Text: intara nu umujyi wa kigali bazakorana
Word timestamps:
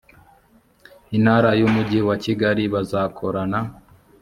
intara 1.17 1.49
nu 1.57 1.63
umujyi 1.69 1.99
wa 2.07 2.15
kigali 2.23 2.63
bazakorana 2.73 3.59